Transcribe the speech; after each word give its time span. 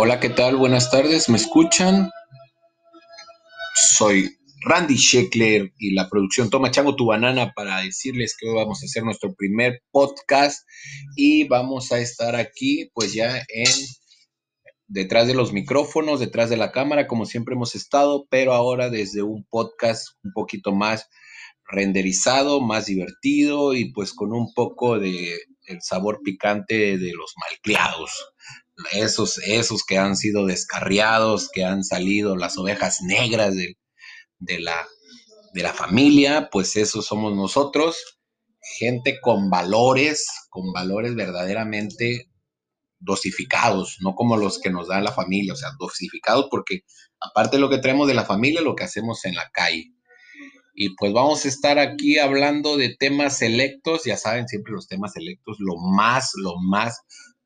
Hola, 0.00 0.20
¿qué 0.20 0.28
tal? 0.28 0.54
Buenas 0.54 0.92
tardes, 0.92 1.28
¿me 1.28 1.38
escuchan? 1.38 2.08
Soy 3.74 4.38
Randy 4.60 4.94
Sheckler 4.94 5.72
y 5.76 5.90
la 5.92 6.08
producción 6.08 6.50
Toma 6.50 6.70
Chango 6.70 6.94
tu 6.94 7.06
banana 7.06 7.52
para 7.52 7.80
decirles 7.80 8.36
que 8.38 8.46
hoy 8.46 8.54
vamos 8.54 8.80
a 8.80 8.86
hacer 8.86 9.02
nuestro 9.02 9.34
primer 9.34 9.82
podcast 9.90 10.64
y 11.16 11.48
vamos 11.48 11.90
a 11.90 11.98
estar 11.98 12.36
aquí 12.36 12.92
pues 12.94 13.12
ya 13.12 13.38
en 13.48 13.72
detrás 14.86 15.26
de 15.26 15.34
los 15.34 15.52
micrófonos, 15.52 16.20
detrás 16.20 16.48
de 16.48 16.58
la 16.58 16.70
cámara 16.70 17.08
como 17.08 17.26
siempre 17.26 17.56
hemos 17.56 17.74
estado, 17.74 18.28
pero 18.30 18.52
ahora 18.52 18.90
desde 18.90 19.24
un 19.24 19.48
podcast 19.50 20.10
un 20.22 20.32
poquito 20.32 20.70
más 20.70 21.08
renderizado, 21.64 22.60
más 22.60 22.86
divertido 22.86 23.74
y 23.74 23.92
pues 23.92 24.14
con 24.14 24.32
un 24.32 24.54
poco 24.54 25.00
de 25.00 25.36
el 25.66 25.82
sabor 25.82 26.20
picante 26.22 26.98
de 26.98 27.12
los 27.14 27.34
malcriados, 27.36 28.12
esos, 28.92 29.38
esos 29.38 29.84
que 29.84 29.98
han 29.98 30.16
sido 30.16 30.46
descarriados, 30.46 31.48
que 31.52 31.64
han 31.64 31.84
salido 31.84 32.36
las 32.36 32.56
ovejas 32.58 33.00
negras 33.02 33.54
de, 33.54 33.76
de, 34.38 34.60
la, 34.60 34.86
de 35.52 35.62
la 35.62 35.72
familia, 35.72 36.48
pues 36.50 36.76
esos 36.76 37.06
somos 37.06 37.34
nosotros, 37.34 37.96
gente 38.78 39.18
con 39.20 39.50
valores, 39.50 40.26
con 40.50 40.72
valores 40.72 41.14
verdaderamente 41.14 42.30
dosificados, 43.00 43.98
no 44.00 44.14
como 44.14 44.36
los 44.36 44.58
que 44.58 44.70
nos 44.70 44.88
da 44.88 45.00
la 45.00 45.12
familia, 45.12 45.52
o 45.52 45.56
sea, 45.56 45.70
dosificados 45.78 46.46
porque 46.50 46.80
aparte 47.20 47.56
de 47.56 47.60
lo 47.60 47.70
que 47.70 47.78
traemos 47.78 48.08
de 48.08 48.14
la 48.14 48.24
familia, 48.24 48.60
lo 48.60 48.74
que 48.74 48.84
hacemos 48.84 49.24
en 49.24 49.34
la 49.34 49.50
calle. 49.50 49.92
Y 50.74 50.94
pues 50.94 51.12
vamos 51.12 51.44
a 51.44 51.48
estar 51.48 51.78
aquí 51.78 52.18
hablando 52.18 52.76
de 52.76 52.94
temas 52.96 53.38
selectos, 53.38 54.04
ya 54.04 54.16
saben, 54.16 54.46
siempre 54.46 54.72
los 54.72 54.86
temas 54.86 55.12
selectos, 55.12 55.56
lo 55.58 55.76
más, 55.76 56.30
lo 56.36 56.54
más 56.60 57.00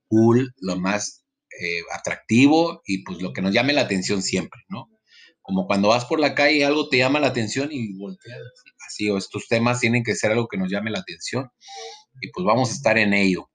cool, 0.08 0.52
lo 0.58 0.76
más 0.76 1.21
eh, 1.60 1.82
atractivo 1.92 2.82
y 2.86 3.04
pues 3.04 3.20
lo 3.20 3.32
que 3.32 3.42
nos 3.42 3.52
llame 3.52 3.72
la 3.72 3.82
atención 3.82 4.22
siempre, 4.22 4.60
¿no? 4.68 4.88
Como 5.40 5.66
cuando 5.66 5.88
vas 5.88 6.04
por 6.04 6.20
la 6.20 6.34
calle 6.34 6.64
algo 6.64 6.88
te 6.88 6.98
llama 6.98 7.20
la 7.20 7.28
atención 7.28 7.68
y 7.72 7.94
volteas, 7.98 8.38
así, 8.86 9.10
o 9.10 9.18
estos 9.18 9.48
temas 9.48 9.80
tienen 9.80 10.04
que 10.04 10.14
ser 10.14 10.32
algo 10.32 10.48
que 10.48 10.56
nos 10.56 10.70
llame 10.70 10.90
la 10.90 11.00
atención 11.00 11.50
y 12.20 12.28
pues 12.30 12.44
vamos 12.44 12.70
a 12.70 12.74
estar 12.74 12.98
en 12.98 13.12
ello. 13.12 13.48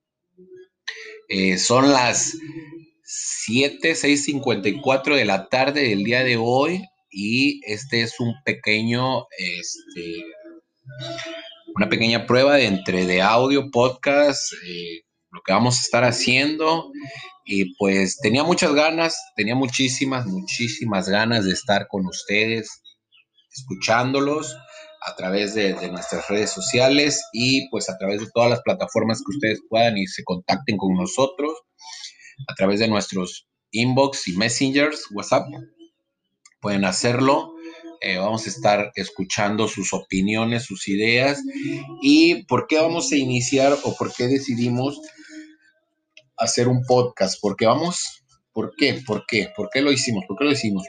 Eh, 1.28 1.58
son 1.58 1.90
las 1.90 2.36
7, 3.04 3.92
6.54 3.92 5.14
de 5.14 5.24
la 5.24 5.48
tarde 5.48 5.88
del 5.88 6.04
día 6.04 6.24
de 6.24 6.36
hoy 6.36 6.84
y 7.10 7.60
este 7.64 8.02
es 8.02 8.20
un 8.20 8.34
pequeño, 8.44 9.26
este, 9.38 10.24
una 11.74 11.88
pequeña 11.88 12.26
prueba 12.26 12.56
de 12.56 12.66
entre 12.66 13.06
de 13.06 13.22
audio, 13.22 13.70
podcast, 13.70 14.52
eh, 14.66 15.02
lo 15.30 15.40
que 15.44 15.52
vamos 15.52 15.78
a 15.78 15.82
estar 15.82 16.04
haciendo 16.04 16.90
y 17.44 17.74
pues 17.76 18.18
tenía 18.18 18.44
muchas 18.44 18.74
ganas, 18.74 19.16
tenía 19.34 19.54
muchísimas, 19.54 20.26
muchísimas 20.26 21.08
ganas 21.08 21.44
de 21.44 21.52
estar 21.52 21.88
con 21.88 22.06
ustedes, 22.06 22.82
escuchándolos 23.50 24.54
a 25.00 25.14
través 25.16 25.54
de, 25.54 25.74
nuestras 25.90 26.28
redes 26.28 26.50
sociales 26.50 27.24
y 27.32 27.68
pues 27.70 27.88
a 27.88 27.96
través 27.96 28.20
de 28.20 28.28
todas 28.34 28.50
las 28.50 28.60
plataformas 28.60 29.18
que 29.18 29.34
ustedes 29.34 29.60
puedan 29.68 29.96
y 29.96 30.06
se 30.06 30.24
contacten 30.24 30.76
con 30.76 30.94
nosotros, 30.94 31.54
a 32.46 32.54
través 32.54 32.80
de 32.80 32.88
nuestros 32.88 33.48
inbox 33.70 34.28
y 34.28 34.36
messengers, 34.36 35.06
WhatsApp. 35.10 35.46
Pueden 36.60 36.84
hacerlo. 36.84 37.54
Eh, 38.00 38.18
vamos 38.18 38.46
a 38.46 38.50
estar 38.50 38.92
escuchando 38.94 39.66
sus 39.66 39.92
opiniones, 39.92 40.64
sus 40.64 40.86
ideas 40.86 41.42
y 42.00 42.44
por 42.44 42.68
qué 42.68 42.78
vamos 42.78 43.10
a 43.10 43.16
iniciar 43.16 43.76
o 43.82 43.96
por 43.96 44.12
qué 44.14 44.28
decidimos 44.28 45.00
hacer 46.38 46.68
un 46.68 46.84
podcast, 46.84 47.38
porque 47.40 47.66
vamos, 47.66 48.24
¿por 48.52 48.74
qué? 48.76 49.00
¿Por 49.06 49.26
qué? 49.26 49.50
¿Por 49.54 49.68
qué 49.70 49.82
lo 49.82 49.92
hicimos? 49.92 50.24
¿Por 50.26 50.38
qué 50.38 50.44
lo 50.44 50.52
hicimos? 50.52 50.86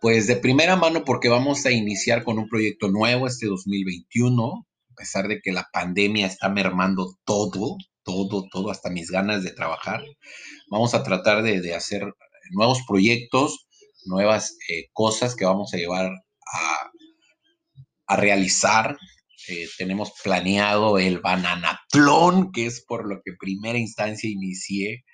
Pues 0.00 0.26
de 0.26 0.36
primera 0.36 0.76
mano 0.76 1.04
porque 1.04 1.28
vamos 1.28 1.64
a 1.66 1.70
iniciar 1.70 2.22
con 2.22 2.38
un 2.38 2.48
proyecto 2.48 2.88
nuevo 2.88 3.26
este 3.26 3.46
2021, 3.46 4.66
a 4.90 4.94
pesar 4.94 5.28
de 5.28 5.40
que 5.40 5.52
la 5.52 5.68
pandemia 5.72 6.26
está 6.26 6.48
mermando 6.48 7.16
todo, 7.24 7.76
todo, 8.02 8.46
todo, 8.50 8.70
hasta 8.70 8.90
mis 8.90 9.10
ganas 9.10 9.42
de 9.42 9.52
trabajar. 9.52 10.04
Vamos 10.70 10.94
a 10.94 11.02
tratar 11.02 11.42
de, 11.42 11.74
hacer 11.74 12.04
nuevos 12.52 12.80
proyectos, 12.86 13.66
nuevas 14.04 14.56
eh, 14.68 14.88
cosas 14.92 15.34
que 15.34 15.44
vamos 15.44 15.74
a 15.74 15.78
llevar 15.78 16.06
a, 16.06 16.90
a 18.06 18.16
realizar 18.16 18.96
eh, 19.48 19.68
tenemos 19.78 20.12
planeado 20.22 20.98
el 20.98 21.20
bananatlón, 21.20 22.52
que 22.52 22.66
es 22.66 22.84
por 22.84 23.08
lo 23.08 23.20
que 23.24 23.32
primera 23.38 23.78
instancia 23.78 24.28
inicié, 24.28 25.04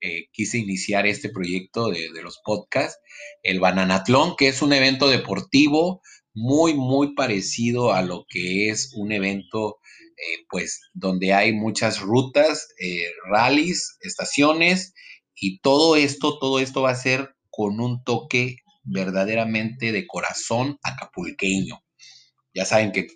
eh, 0.00 0.26
quise 0.32 0.58
iniciar 0.58 1.06
este 1.06 1.30
proyecto 1.30 1.88
de, 1.90 2.10
los 2.22 2.40
podcasts. 2.44 3.00
El 3.42 3.60
bananatlón, 3.60 4.36
que 4.36 4.48
es 4.48 4.62
un 4.62 4.72
evento 4.72 5.08
deportivo 5.08 6.02
muy, 6.34 6.74
muy 6.74 7.14
parecido 7.14 7.92
a 7.92 8.02
lo 8.02 8.24
que 8.28 8.68
es 8.68 8.92
un 8.94 9.12
evento, 9.12 9.78
eh, 10.16 10.44
pues, 10.50 10.80
donde 10.92 11.32
hay 11.32 11.52
muchas 11.52 12.00
rutas, 12.00 12.68
rallies, 13.30 13.96
estaciones, 14.00 14.92
y 15.34 15.60
todo 15.60 15.96
esto, 15.96 16.38
todo 16.38 16.60
esto 16.60 16.82
va 16.82 16.90
a 16.90 16.96
ser 16.96 17.34
con 17.50 17.80
un 17.80 18.02
toque 18.04 18.56
verdaderamente 18.84 19.92
de 19.92 20.06
corazón 20.06 20.78
acapulqueño. 20.82 21.82
Ya 22.54 22.64
saben 22.64 22.92
que 22.92 23.08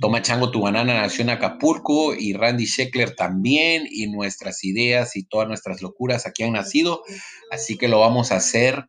Toma 0.00 0.22
Chango 0.22 0.50
Tu 0.50 0.60
Banana 0.60 1.00
nació 1.02 1.22
en 1.22 1.30
Acapulco 1.30 2.14
y 2.14 2.32
Randy 2.32 2.64
Sheckler 2.64 3.14
también 3.14 3.86
y 3.88 4.08
nuestras 4.08 4.64
ideas 4.64 5.14
y 5.16 5.24
todas 5.24 5.46
nuestras 5.46 5.82
locuras 5.82 6.26
aquí 6.26 6.42
han 6.42 6.52
nacido, 6.52 7.02
así 7.50 7.76
que 7.76 7.88
lo 7.88 8.00
vamos 8.00 8.32
a 8.32 8.36
hacer 8.36 8.86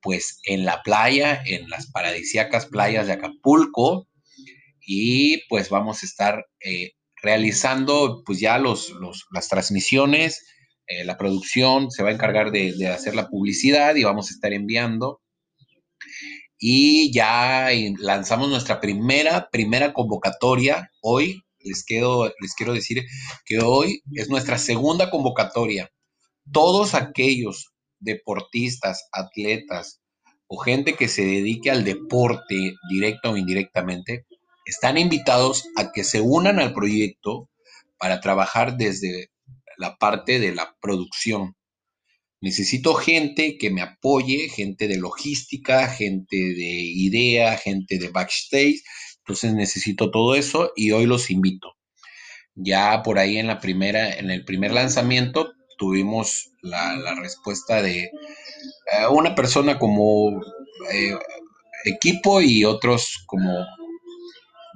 pues 0.00 0.40
en 0.44 0.64
la 0.64 0.82
playa, 0.82 1.42
en 1.44 1.68
las 1.70 1.90
paradisíacas 1.90 2.66
playas 2.66 3.06
de 3.06 3.12
Acapulco. 3.12 4.08
Y 4.84 5.46
pues 5.48 5.68
vamos 5.68 6.02
a 6.02 6.06
estar 6.06 6.46
eh, 6.60 6.92
realizando 7.22 8.24
pues 8.26 8.40
ya 8.40 8.58
los, 8.58 8.92
las 9.30 9.48
transmisiones, 9.48 10.44
eh, 10.88 11.04
la 11.04 11.16
producción 11.16 11.92
se 11.92 12.02
va 12.02 12.08
a 12.08 12.12
encargar 12.12 12.50
de 12.50 12.88
hacer 12.88 13.14
la 13.14 13.28
publicidad 13.28 13.94
y 13.94 14.02
vamos 14.02 14.28
a 14.28 14.34
estar 14.34 14.52
enviando 14.52 15.21
y 16.64 17.12
ya 17.12 17.70
lanzamos 17.98 18.48
nuestra 18.48 18.80
primera, 18.80 19.48
primera 19.50 19.92
convocatoria. 19.92 20.92
Hoy 21.00 21.42
les 21.58 21.82
quiero, 21.82 22.26
les 22.40 22.54
quiero 22.56 22.72
decir 22.72 23.04
que 23.44 23.58
hoy 23.58 24.00
es 24.12 24.28
nuestra 24.28 24.58
segunda 24.58 25.10
convocatoria. 25.10 25.90
Todos 26.52 26.94
aquellos 26.94 27.72
deportistas, 27.98 29.08
atletas 29.10 30.00
o 30.46 30.56
gente 30.56 30.94
que 30.94 31.08
se 31.08 31.24
dedique 31.24 31.68
al 31.68 31.82
deporte 31.82 32.74
directo 32.88 33.32
o 33.32 33.36
indirectamente, 33.36 34.26
están 34.64 34.98
invitados 34.98 35.64
a 35.76 35.90
que 35.90 36.04
se 36.04 36.20
unan 36.20 36.60
al 36.60 36.74
proyecto 36.74 37.50
para 37.98 38.20
trabajar 38.20 38.76
desde 38.76 39.32
la 39.78 39.96
parte 39.96 40.38
de 40.38 40.54
la 40.54 40.76
producción, 40.80 41.56
Necesito 42.42 42.94
gente 42.94 43.56
que 43.56 43.70
me 43.70 43.82
apoye, 43.82 44.48
gente 44.48 44.88
de 44.88 44.98
logística, 44.98 45.86
gente 45.86 46.36
de 46.36 46.82
idea, 46.82 47.56
gente 47.56 47.98
de 47.98 48.08
backstage. 48.08 48.82
Entonces 49.18 49.54
necesito 49.54 50.10
todo 50.10 50.34
eso 50.34 50.72
y 50.74 50.90
hoy 50.90 51.06
los 51.06 51.30
invito. 51.30 51.76
Ya 52.56 53.02
por 53.04 53.20
ahí 53.20 53.38
en 53.38 53.46
la 53.46 53.60
primera, 53.60 54.12
en 54.12 54.32
el 54.32 54.44
primer 54.44 54.72
lanzamiento 54.72 55.52
tuvimos 55.78 56.50
la, 56.62 57.14
respuesta 57.20 57.80
de 57.80 58.02
eh, 58.02 58.10
una 59.10 59.36
persona 59.36 59.78
como 59.78 60.40
eh, 60.92 61.14
equipo 61.84 62.40
y 62.40 62.64
otros 62.64 63.22
como 63.26 63.64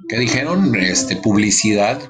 ¿qué 0.07 0.19
dijeron? 0.19 0.73
Este, 0.75 1.17
publicidad 1.17 2.01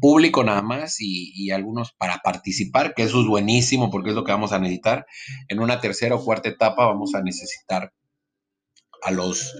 público 0.00 0.44
nada 0.44 0.62
más 0.62 0.96
y, 1.00 1.50
algunos 1.50 1.92
para 1.92 2.18
participar, 2.18 2.94
que 2.94 3.02
eso 3.02 3.20
es 3.20 3.26
buenísimo 3.26 3.90
porque 3.90 4.10
es 4.10 4.16
lo 4.16 4.24
que 4.24 4.32
vamos 4.32 4.52
a 4.52 4.58
necesitar. 4.58 5.06
En 5.48 5.60
una 5.60 5.80
tercera 5.80 6.14
o 6.14 6.24
cuarta 6.24 6.48
etapa 6.48 6.86
vamos 6.86 7.14
a 7.14 7.22
necesitar 7.22 7.92
a 9.02 9.10
los, 9.10 9.54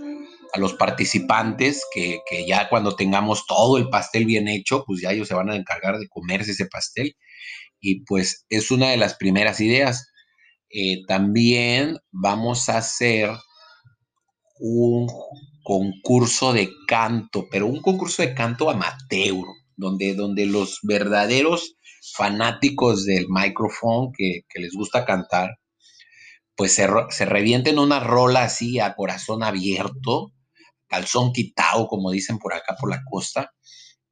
a 0.54 0.58
los 0.58 0.74
participantes 0.74 1.84
que, 1.92 2.20
ya 2.46 2.68
cuando 2.68 2.94
tengamos 2.94 3.46
todo 3.46 3.78
el 3.78 3.88
pastel 3.88 4.24
bien 4.26 4.48
hecho, 4.48 4.84
pues 4.86 5.00
ya 5.00 5.10
ellos 5.10 5.28
se 5.28 5.34
van 5.34 5.50
a 5.50 5.56
encargar 5.56 5.98
de 5.98 6.08
comerse 6.08 6.52
ese 6.52 6.66
pastel. 6.66 7.16
Y 7.80 8.04
pues 8.04 8.46
es 8.48 8.70
una 8.70 8.90
de 8.90 8.96
las 8.96 9.14
primeras 9.14 9.60
ideas. 9.60 10.12
Eh, 10.70 11.04
también 11.08 11.98
vamos 12.12 12.68
a 12.68 12.78
hacer 12.78 13.30
un 14.60 15.08
concurso 15.64 16.52
de 16.52 16.70
canto, 16.86 17.48
pero 17.50 17.66
un 17.66 17.82
concurso 17.82 18.22
de 18.22 18.34
canto 18.34 18.70
amateur 18.70 19.44
donde, 19.82 20.14
donde 20.14 20.46
los 20.46 20.78
verdaderos 20.82 21.76
fanáticos 22.16 23.04
del 23.04 23.26
micrófono 23.28 24.10
que, 24.16 24.44
les 24.54 24.72
gusta 24.72 25.04
cantar, 25.04 25.58
pues 26.56 26.74
se, 26.74 26.88
se, 27.10 27.24
revienten 27.26 27.78
una 27.78 28.00
rola 28.00 28.44
así 28.44 28.78
a 28.78 28.94
corazón 28.94 29.42
abierto, 29.42 30.32
calzón 30.88 31.32
quitado, 31.32 31.86
como 31.88 32.10
dicen 32.10 32.38
por 32.38 32.54
acá 32.54 32.76
por 32.78 32.90
la 32.90 33.02
costa, 33.04 33.52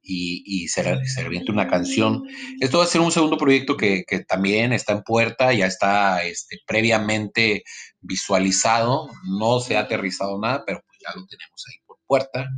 y, 0.03 0.67
se, 0.67 0.83
reviente 0.83 1.51
una 1.51 1.67
canción. 1.67 2.23
Esto 2.59 2.79
va 2.79 2.85
a 2.85 2.87
ser 2.87 3.01
un 3.01 3.11
segundo 3.11 3.37
proyecto 3.37 3.77
que, 3.77 4.03
también 4.27 4.73
está 4.73 4.93
en 4.93 5.03
puerta, 5.03 5.53
ya 5.53 5.67
está 5.67 6.23
este, 6.23 6.59
previamente 6.65 7.63
visualizado, 7.99 9.09
no 9.39 9.59
se 9.59 9.77
ha 9.77 9.81
aterrizado 9.81 10.39
nada, 10.39 10.63
pero 10.65 10.81
pues 10.85 10.99
ya 11.01 11.19
lo 11.19 11.25
tenemos 11.27 11.63
ahí 11.67 11.80
por 12.11 12.19
puerta. 12.19 12.49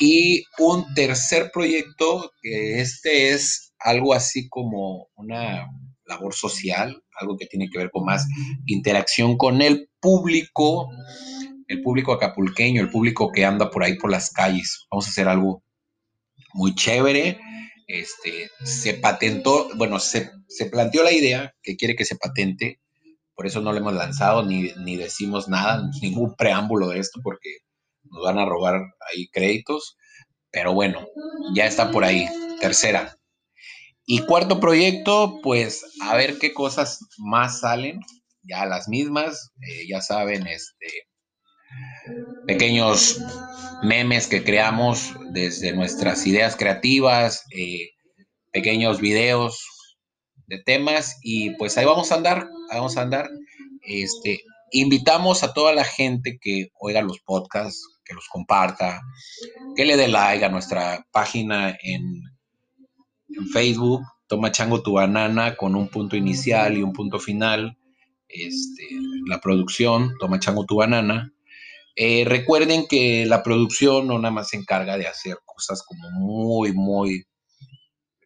Y 0.00 0.44
un 0.58 0.92
tercer 0.94 1.50
proyecto, 1.52 2.32
que 2.42 2.80
este 2.80 3.30
es 3.30 3.74
algo 3.78 4.12
así 4.12 4.48
como 4.48 5.08
una 5.14 5.68
labor 6.04 6.34
social, 6.34 7.02
algo 7.20 7.36
que 7.36 7.46
tiene 7.46 7.68
que 7.70 7.78
ver 7.78 7.90
con 7.90 8.04
más 8.04 8.26
interacción 8.66 9.36
con 9.36 9.62
el 9.62 9.88
público, 10.00 10.88
el 11.68 11.82
público 11.82 12.12
acapulqueño, 12.12 12.80
el 12.80 12.90
público 12.90 13.30
que 13.32 13.44
anda 13.44 13.70
por 13.70 13.84
ahí 13.84 13.96
por 13.96 14.10
las 14.10 14.30
calles. 14.30 14.86
Vamos 14.90 15.06
a 15.06 15.10
hacer 15.10 15.28
algo 15.28 15.62
muy 16.54 16.74
chévere. 16.74 17.38
Este, 17.86 18.50
se 18.64 18.94
patentó, 18.94 19.68
bueno, 19.76 20.00
se, 20.00 20.30
planteó 20.70 21.04
la 21.04 21.12
idea 21.12 21.54
que 21.62 21.76
quiere 21.76 21.94
que 21.94 22.04
se 22.04 22.16
patente, 22.16 22.80
por 23.36 23.46
eso 23.46 23.60
no 23.60 23.72
le 23.72 23.78
hemos 23.78 23.94
lanzado 23.94 24.44
ni, 24.44 24.72
ni 24.84 24.96
decimos 24.96 25.48
nada, 25.48 25.88
ningún 26.02 26.34
preámbulo 26.34 26.88
de 26.88 26.98
esto, 26.98 27.20
porque 27.22 27.65
nos 28.10 28.22
van 28.22 28.38
a 28.38 28.44
robar 28.44 28.80
ahí 29.10 29.28
créditos. 29.28 29.96
Pero 30.50 30.72
bueno, 30.72 31.06
ya 31.54 31.66
está 31.66 31.90
por 31.90 32.04
ahí. 32.04 32.26
Tercera. 32.60 33.18
Y 34.06 34.20
cuarto 34.20 34.60
proyecto, 34.60 35.40
pues 35.42 35.84
a 36.02 36.16
ver 36.16 36.38
qué 36.38 36.54
cosas 36.54 37.00
más 37.18 37.60
salen. 37.60 38.00
Ya 38.42 38.64
las 38.64 38.88
mismas, 38.88 39.50
eh, 39.60 39.88
ya 39.88 40.00
saben, 40.00 40.46
este, 40.46 40.86
pequeños 42.46 43.20
memes 43.82 44.28
que 44.28 44.44
creamos 44.44 45.12
desde 45.32 45.72
nuestras 45.72 46.26
ideas 46.26 46.56
creativas, 46.56 47.44
eh, 47.50 47.90
pequeños 48.52 49.00
videos 49.00 49.60
de 50.46 50.62
temas 50.62 51.18
y 51.22 51.50
pues 51.56 51.76
ahí 51.76 51.84
vamos 51.84 52.12
a 52.12 52.16
andar, 52.16 52.48
vamos 52.72 52.96
a 52.96 53.02
andar. 53.02 53.28
Este, 53.82 54.40
invitamos 54.70 55.42
a 55.42 55.52
toda 55.52 55.74
la 55.74 55.84
gente 55.84 56.38
que 56.40 56.68
oiga 56.78 57.02
los 57.02 57.20
podcasts, 57.20 57.84
que 58.06 58.14
los 58.14 58.28
comparta, 58.28 59.02
que 59.74 59.84
le 59.84 59.96
dé 59.96 60.08
like 60.08 60.44
a 60.44 60.48
nuestra 60.48 61.06
página 61.10 61.76
en, 61.82 62.22
Facebook, 63.52 64.02
Toma 64.28 64.50
Chango 64.50 64.82
tu 64.82 64.94
banana 64.94 65.56
con 65.56 65.74
un 65.74 65.88
punto 65.88 66.16
inicial 66.16 66.78
y 66.78 66.82
un 66.82 66.92
punto 66.92 67.18
final. 67.18 67.76
Este, 68.28 68.88
la 69.26 69.40
producción, 69.40 70.14
Toma 70.18 70.38
Chango 70.38 70.64
tu 70.64 70.76
banana. 70.76 71.32
Eh, 71.96 72.24
recuerden 72.26 72.86
que 72.88 73.26
la 73.26 73.42
producción 73.42 74.06
no 74.06 74.18
nada 74.18 74.32
más 74.32 74.48
se 74.48 74.56
encarga 74.56 74.96
de 74.96 75.06
hacer 75.06 75.38
cosas 75.44 75.82
como 75.82 76.10
muy, 76.10 76.72
muy, 76.72 77.24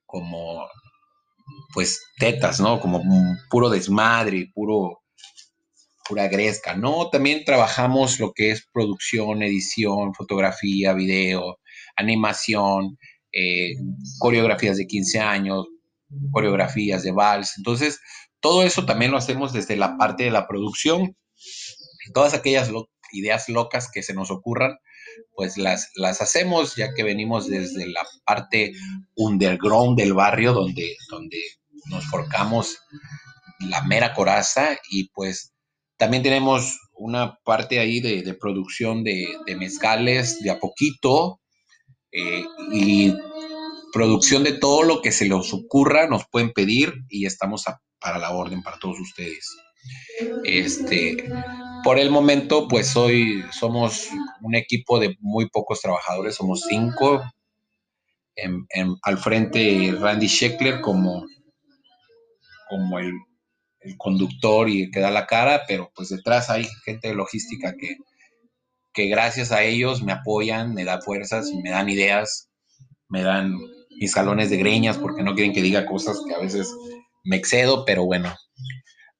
como, 0.06 0.68
pues, 1.72 2.02
tetas, 2.18 2.60
¿no? 2.60 2.78
Como 2.78 3.02
puro 3.48 3.68
desmadre, 3.68 4.50
puro, 4.54 4.99
pura 6.10 6.26
gresca, 6.26 6.74
¿no? 6.74 7.08
También 7.08 7.44
trabajamos 7.44 8.18
lo 8.18 8.32
que 8.32 8.50
es 8.50 8.66
producción, 8.72 9.44
edición, 9.44 10.12
fotografía, 10.12 10.92
video, 10.92 11.60
animación, 11.94 12.98
eh, 13.32 13.74
coreografías 14.18 14.76
de 14.76 14.88
15 14.88 15.20
años, 15.20 15.68
coreografías 16.32 17.04
de 17.04 17.12
vals. 17.12 17.54
Entonces, 17.58 18.00
todo 18.40 18.64
eso 18.64 18.84
también 18.84 19.12
lo 19.12 19.18
hacemos 19.18 19.52
desde 19.52 19.76
la 19.76 19.96
parte 19.96 20.24
de 20.24 20.32
la 20.32 20.48
producción. 20.48 21.16
Todas 22.12 22.34
aquellas 22.34 22.72
ideas 23.12 23.48
locas 23.48 23.88
que 23.88 24.02
se 24.02 24.12
nos 24.12 24.32
ocurran, 24.32 24.78
pues 25.36 25.56
las, 25.58 25.92
las 25.94 26.20
hacemos, 26.20 26.74
ya 26.74 26.92
que 26.92 27.04
venimos 27.04 27.46
desde 27.46 27.86
la 27.86 28.04
parte 28.24 28.72
underground 29.14 29.96
del 29.96 30.12
barrio, 30.12 30.54
donde, 30.54 30.96
donde 31.08 31.38
nos 31.88 32.04
forcamos 32.06 32.78
la 33.60 33.84
mera 33.84 34.12
coraza 34.12 34.76
y 34.90 35.08
pues 35.10 35.52
también 36.00 36.22
tenemos 36.22 36.80
una 36.94 37.38
parte 37.44 37.78
ahí 37.78 38.00
de, 38.00 38.34
producción 38.34 39.04
de, 39.04 39.28
mezcales 39.58 40.40
de 40.40 40.50
a 40.50 40.58
poquito 40.58 41.40
eh, 42.10 42.42
y 42.72 43.14
producción 43.92 44.42
de 44.42 44.54
todo 44.54 44.82
lo 44.82 45.02
que 45.02 45.12
se 45.12 45.26
les 45.26 45.52
ocurra, 45.52 46.08
nos 46.08 46.24
pueden 46.30 46.52
pedir 46.52 46.94
y 47.10 47.26
estamos 47.26 47.66
para 48.00 48.18
la 48.18 48.30
orden 48.30 48.62
para 48.62 48.78
todos 48.78 48.98
ustedes. 48.98 49.46
Este, 50.44 51.30
por 51.84 51.98
el 51.98 52.10
momento, 52.10 52.66
pues 52.66 52.96
hoy 52.96 53.44
somos 53.52 54.08
un 54.40 54.54
equipo 54.54 54.98
de 55.00 55.16
muy 55.20 55.50
pocos 55.50 55.82
trabajadores, 55.82 56.34
somos 56.34 56.62
cinco. 56.66 57.22
al 59.02 59.18
frente 59.18 59.94
Randy 60.00 60.28
Sheckler 60.28 60.80
como, 60.80 61.26
como 62.70 62.98
el, 62.98 63.12
conductor 63.96 64.68
y 64.68 64.82
el 64.82 64.90
que 64.90 65.00
da 65.00 65.10
la 65.10 65.26
cara, 65.26 65.62
pero 65.66 65.90
pues 65.94 66.08
detrás 66.10 66.50
hay 66.50 66.66
gente 66.84 67.08
de 67.08 67.14
logística 67.14 67.74
que, 67.78 67.96
que 68.92 69.06
gracias 69.06 69.52
a 69.52 69.62
ellos 69.62 70.02
me 70.02 70.12
apoyan, 70.12 70.74
me 70.74 70.84
dan 70.84 71.02
fuerzas, 71.02 71.50
me 71.62 71.70
dan 71.70 71.88
ideas, 71.88 72.50
me 73.08 73.22
dan 73.22 73.56
mis 73.98 74.12
salones 74.12 74.50
de 74.50 74.56
greñas 74.56 74.98
porque 74.98 75.22
no 75.22 75.34
quieren 75.34 75.52
que 75.52 75.62
diga 75.62 75.86
cosas 75.86 76.20
que 76.26 76.34
a 76.34 76.38
veces 76.38 76.68
me 77.24 77.36
excedo, 77.36 77.84
pero 77.84 78.04
bueno, 78.04 78.34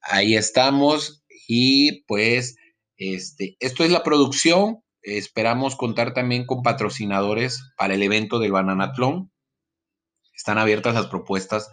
ahí 0.02 0.34
estamos 0.34 1.22
y 1.48 2.02
pues 2.04 2.56
este, 2.96 3.56
esto 3.60 3.82
es 3.82 3.90
la 3.90 4.02
producción. 4.02 4.82
Esperamos 5.02 5.76
contar 5.76 6.12
también 6.12 6.46
con 6.46 6.62
patrocinadores 6.62 7.62
para 7.76 7.94
el 7.94 8.02
evento 8.02 8.38
del 8.38 8.52
Bananatlón. 8.52 9.32
Están 10.34 10.58
abiertas 10.58 10.94
las 10.94 11.06
propuestas 11.06 11.70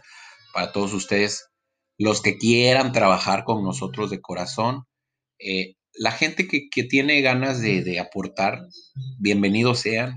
para 0.54 0.72
todos 0.72 0.94
ustedes, 0.94 1.50
los 1.98 2.22
que 2.22 2.38
quieran 2.38 2.92
trabajar 2.92 3.44
con 3.44 3.64
nosotros 3.64 4.10
de 4.10 4.22
corazón. 4.22 4.84
Eh, 5.40 5.76
la 5.94 6.12
gente 6.12 6.48
que, 6.48 6.84
tiene 6.84 7.22
ganas 7.22 7.62
de, 7.62 8.00
aportar, 8.00 8.60
bienvenidos 9.20 9.80
sean. 9.80 10.14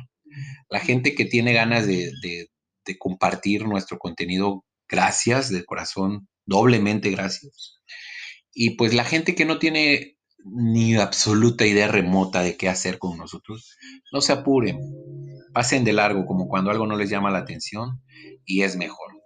La 0.68 0.80
gente 0.80 1.14
que 1.14 1.24
tiene 1.24 1.52
ganas 1.52 1.86
de, 1.86 2.10
de 2.22 2.98
compartir 2.98 3.66
nuestro 3.66 3.98
contenido, 3.98 4.64
gracias 4.88 5.50
de 5.50 5.64
corazón, 5.64 6.28
doblemente 6.44 7.10
gracias. 7.10 7.80
Y 8.52 8.76
pues 8.76 8.94
la 8.94 9.04
gente 9.04 9.34
que 9.34 9.44
no 9.44 9.58
tiene 9.58 10.18
ni 10.44 10.96
absoluta 10.96 11.66
idea 11.66 11.88
remota 11.88 12.42
de 12.42 12.56
qué 12.56 12.68
hacer 12.68 12.98
con 12.98 13.18
nosotros, 13.18 13.76
no 14.12 14.20
se 14.20 14.32
apuren, 14.32 14.78
pasen 15.52 15.84
de 15.84 15.92
largo 15.92 16.26
como 16.26 16.48
cuando 16.48 16.70
algo 16.70 16.86
no 16.86 16.96
les 16.96 17.10
llama 17.10 17.30
la 17.30 17.38
atención 17.38 18.02
y 18.44 18.62
es 18.62 18.76
mejor. 18.76 19.19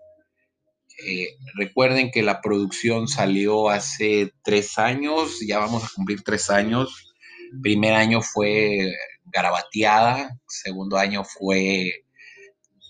Eh, 1.07 1.37
recuerden 1.55 2.11
que 2.11 2.23
la 2.23 2.41
producción 2.41 3.09
salió 3.09 3.69
hace 3.69 4.33
tres 4.43 4.79
años, 4.79 5.41
ya 5.47 5.59
vamos 5.59 5.85
a 5.85 5.91
cumplir 5.95 6.23
tres 6.23 6.51
años. 6.51 7.15
Primer 7.63 7.95
año 7.95 8.23
fue 8.23 8.93
garabateada, 9.27 10.39
segundo 10.49 10.97
año 10.97 11.25
fue 11.25 11.91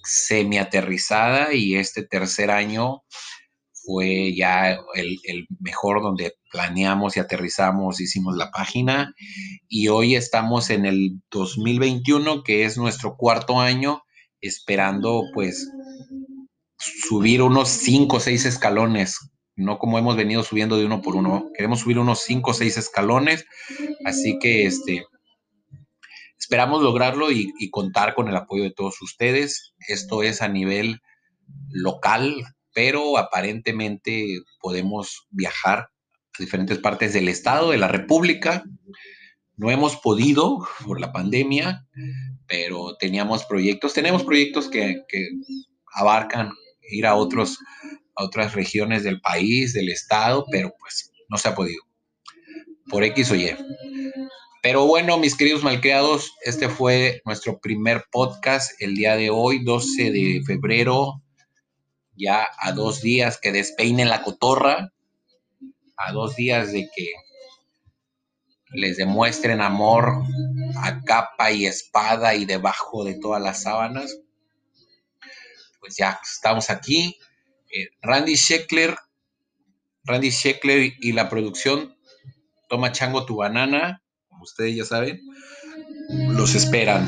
semi 0.04 0.59
aterrizada 0.59 1.54
y 1.54 1.76
este 1.76 2.04
tercer 2.04 2.50
año 2.50 3.02
fue 3.85 4.35
ya 4.35 4.78
el, 4.94 5.47
mejor 5.61 6.02
donde 6.02 6.35
planeamos 6.50 7.16
y 7.16 7.21
aterrizamos, 7.21 8.00
hicimos 8.00 8.37
la 8.37 8.50
página 8.50 9.14
y 9.68 9.88
hoy 9.88 10.14
estamos 10.14 10.71
en 10.71 10.87
el 10.87 11.21
2021, 11.30 12.42
que 12.44 12.64
es 12.64 12.78
nuestro 12.78 13.16
cuarto 13.16 13.61
año, 13.61 14.02
esperando 14.40 15.25
pues 15.35 15.68
subir 16.85 17.43
unos 17.43 17.69
cinco 17.69 18.17
o 18.17 18.21
seis 18.21 18.45
escalones, 18.45 19.19
no 19.57 19.79
como 19.79 19.99
hemos 19.99 20.17
venido 20.17 20.43
subiendo 20.43 20.76
de 20.76 20.87
uno 20.87 21.03
por 21.03 21.17
uno, 21.17 21.50
queremos 21.57 21.81
subir 21.81 21.99
unos 21.99 22.21
cinco 22.21 22.50
o 22.50 22.55
seis 22.55 22.76
escalones, 22.76 23.47
así 24.05 24.38
que 24.38 24.67
este, 24.67 25.05
esperamos 26.38 26.83
lograrlo 26.83 27.31
y 27.31 27.71
contar 27.71 28.14
con 28.14 28.29
el 28.29 28.37
apoyo 28.37 28.64
de 28.64 28.73
todos 28.73 29.00
ustedes. 29.00 29.75
Esto 29.88 30.23
es 30.23 30.43
a 30.43 30.49
nivel 30.49 31.00
local, 31.71 32.45
pero 32.73 33.19
aparentemente 33.19 34.41
podemos 34.61 35.26
viajar 35.31 35.79
a 35.79 35.91
diferentes 36.38 36.79
partes 36.79 37.12
del 37.12 37.29
estado, 37.29 37.71
de 37.71 37.79
la 37.79 37.88
República. 37.88 38.64
No 39.57 39.71
hemos 39.71 39.97
podido 39.97 40.67
por 40.85 41.00
la 41.00 41.12
pandemia, 41.12 41.87
pero 42.47 42.97
teníamos 42.97 43.45
proyectos, 43.45 43.95
tenemos 43.95 44.25
proyectos 44.25 44.69
que, 44.69 45.03
abarcan 45.97 46.50
ir 46.91 47.07
a, 47.07 47.14
otros, 47.14 47.59
a 48.17 48.25
otras 48.25 48.55
regiones 48.55 49.05
del 49.05 49.21
país, 49.21 49.73
del 49.73 49.88
estado, 49.88 50.45
pero 50.50 50.73
pues 50.79 51.12
no 51.29 51.38
se 51.38 51.49
ha 51.49 51.55
podido, 51.55 51.83
por 52.88 53.05
X 53.05 53.31
o 53.31 53.35
Y. 53.35 53.57
Pero 54.62 54.87
bueno, 54.87 55.19
mis 55.19 55.37
queridos 55.37 55.62
malcriados, 55.62 56.33
este 56.43 56.69
fue 56.69 57.21
nuestro 57.25 57.59
primer 57.61 58.05
podcast 58.11 58.73
el 58.81 58.95
día 58.95 59.17
de 59.17 59.29
hoy, 59.31 59.62
12 59.62 60.11
de 60.11 60.43
febrero 60.47 61.21
ya 62.17 62.47
a 62.59 62.73
dos 62.73 63.00
días 63.03 63.38
que 63.38 63.53
despeinen 63.53 64.09
la 64.09 64.23
cotorra, 64.23 64.93
a 65.97 66.12
dos 66.12 66.37
días 66.37 66.73
de 66.73 66.88
que 66.95 67.09
les 68.71 68.97
demuestren 68.97 69.61
amor 69.61 70.23
a 70.76 71.00
capa 71.03 71.53
y 71.53 71.67
espada 71.67 72.35
y 72.35 72.45
debajo 72.45 73.05
de 73.05 73.14
todas 73.14 73.43
las 73.43 73.62
sábanas. 73.62 74.19
Pues 75.85 75.97
ya 75.97 76.19
estamos 76.23 76.71
aquí. 76.71 77.19
Eh, 77.71 77.91
Randy 78.00 78.37
Sheckler, 78.37 78.97
Randy 80.05 80.31
Sheckler 80.31 80.95
y 80.99 81.12
la 81.12 81.29
producción 81.29 81.95
Toma 82.71 82.91
Chango 82.91 83.26
tu 83.26 83.37
banana, 83.37 84.03
como 84.29 84.45
ustedes 84.45 84.75
ya 84.75 84.85
saben, 84.87 85.21
los 86.31 86.55
esperan. 86.55 87.07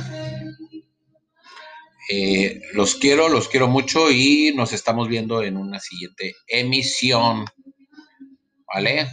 Eh, 2.11 2.61
los 2.75 2.97
quiero, 2.97 3.31
los 3.31 3.49
quiero 3.49 3.67
mucho 3.67 4.11
y 4.11 4.53
nos 4.55 4.75
estamos 4.75 5.09
viendo 5.09 5.43
en 5.43 5.57
una 5.57 5.81
siguiente 5.81 6.35
emisión. 6.47 7.47
¿Vale? 8.67 9.09